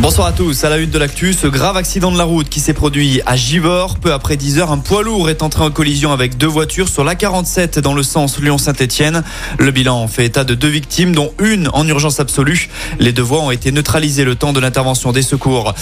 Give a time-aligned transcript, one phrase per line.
[0.00, 0.62] Bonsoir à tous.
[0.62, 3.34] À la une de l'actu, ce grave accident de la route qui s'est produit à
[3.34, 3.98] Givors.
[3.98, 7.04] Peu après 10 heures, un poids lourd est entré en collision avec deux voitures sur
[7.04, 9.24] l'A47 dans le sens Lyon-Saint-Etienne.
[9.58, 12.68] Le bilan fait état de deux victimes, dont une en urgence absolue.
[13.00, 15.74] Les deux voies ont été neutralisées le temps de l'intervention des secours.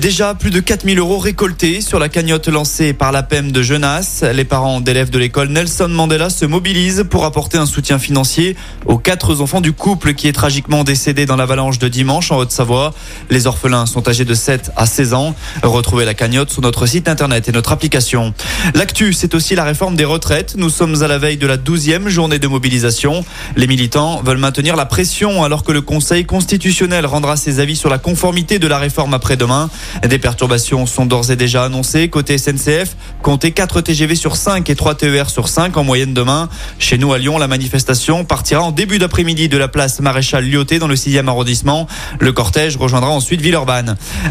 [0.00, 4.22] Déjà, plus de 4000 euros récoltés sur la cagnotte lancée par la PEM de Genasse.
[4.22, 8.56] Les parents d'élèves de l'école Nelson Mandela se mobilisent pour apporter un soutien financier
[8.86, 12.94] aux quatre enfants du couple qui est tragiquement décédé dans l'avalanche de dimanche en Haute-Savoie.
[13.30, 15.34] Les orphelins sont âgés de 7 à 16 ans.
[15.62, 18.34] Retrouvez la cagnotte sur notre site internet et notre application.
[18.74, 20.54] L'actu, c'est aussi la réforme des retraites.
[20.58, 23.24] Nous sommes à la veille de la 12e journée de mobilisation.
[23.56, 27.88] Les militants veulent maintenir la pression alors que le Conseil constitutionnel rendra ses avis sur
[27.88, 29.70] la conformité de la réforme après-demain.
[30.06, 32.08] Des perturbations sont d'ores et déjà annoncées.
[32.08, 36.50] Côté SNCF, comptez 4 TGV sur 5 et 3 TER sur 5 en moyenne demain.
[36.78, 40.78] Chez nous à Lyon, la manifestation partira en début d'après-midi de la place Maréchal Lyoté
[40.78, 41.86] dans le 6e arrondissement.
[42.20, 43.40] Le cortège rejoindra ensuite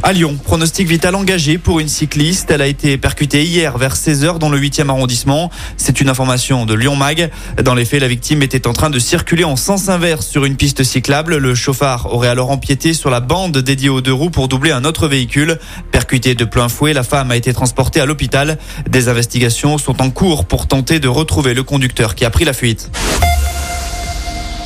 [0.02, 2.50] À Lyon, pronostic vital engagé pour une cycliste.
[2.50, 5.52] Elle a été percutée hier vers 16h dans le 8e arrondissement.
[5.78, 7.30] C'est une information de Lyon Mag.
[7.64, 10.55] Dans les faits, la victime était en train de circuler en sens inverse sur une
[10.55, 11.38] piste cyclable.
[11.38, 14.83] Le chauffard aurait alors empiété sur la bande dédiée aux deux roues pour doubler un
[14.83, 15.59] autre véhicule.
[15.92, 18.58] Percutée de plein fouet, la femme a été transportée à l'hôpital.
[18.89, 22.53] Des investigations sont en cours pour tenter de retrouver le conducteur qui a pris la
[22.53, 22.89] fuite.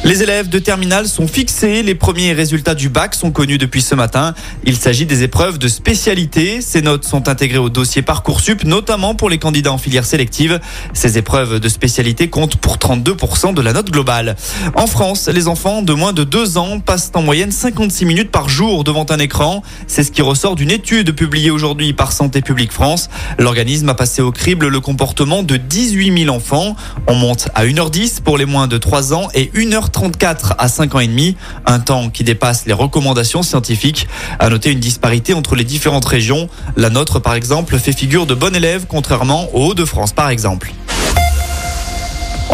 [0.08, 1.84] Les élèves de terminale sont fixés.
[1.84, 4.36] Les premiers résultats du bac sont connus depuis ce matin.
[4.64, 6.62] Il s'agit des épreuves de spécialité.
[6.62, 10.62] Ces notes sont intégrées au dossier Parcoursup, notamment pour les candidats en filière sélective.
[10.94, 14.38] Ces épreuves de spécialité comptent pour 32% de la note globale.
[14.76, 18.48] En France, les enfants de moins de 2 ans passent en moyenne 56 minutes par
[18.48, 19.62] jour devant un écran.
[19.88, 23.10] C'est ce qui ressort d'une étude publiée aujourd'hui par Santé publique France.
[23.40, 26.78] L'organisme a passé au crible le comportement de 18 000 enfants.
[27.08, 30.94] On monte à 1h10 pour les moins de 3 ans et 1h30 34 à 5
[30.94, 34.08] ans et demi, un temps qui dépasse les recommandations scientifiques.
[34.38, 36.50] À noter une disparité entre les différentes régions.
[36.76, 40.72] La nôtre, par exemple, fait figure de bon élève, contrairement aux Hauts-de-France, par exemple.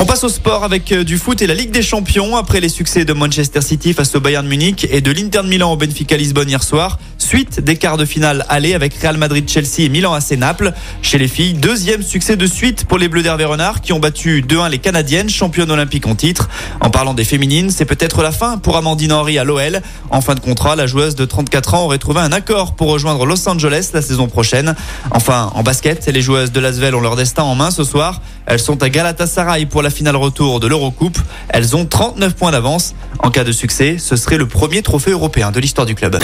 [0.03, 2.67] On passe au sport avec euh, du foot et la Ligue des Champions après les
[2.67, 6.17] succès de Manchester City face au Bayern Munich et de l'Inter de Milan au Benfica
[6.17, 6.99] Lisbonne hier soir.
[7.17, 10.73] Suite des quarts de finale aller avec Real Madrid, Chelsea et Milan AC Naples.
[11.01, 14.43] Chez les filles, deuxième succès de suite pour les Bleus d'Hervé Renard qui ont battu
[14.45, 16.49] 2-1 les Canadiennes, championnes olympiques en titre.
[16.81, 19.81] En parlant des féminines, c'est peut-être la fin pour Amandine Henry à l'OL.
[20.09, 23.25] En fin de contrat, la joueuse de 34 ans aurait trouvé un accord pour rejoindre
[23.25, 24.75] Los Angeles la saison prochaine.
[25.11, 28.21] Enfin, en basket, les joueuses de Lasvel ont leur destin en main ce soir.
[28.45, 31.17] Elles sont à Galatasaray pour la finale retour de l'Eurocoupe.
[31.49, 32.95] Elles ont 39 points d'avance.
[33.19, 36.19] En cas de succès, ce serait le premier trophée européen de l'histoire du club.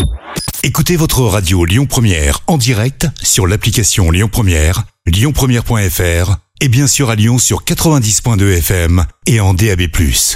[0.64, 7.10] Écoutez votre radio Lyon Première en direct sur l'application Lyon Première, lyonpremière.fr et bien sûr
[7.10, 9.84] à Lyon sur 90.2 FM et en DAB+.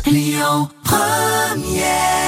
[0.06, 2.22] Lyon Première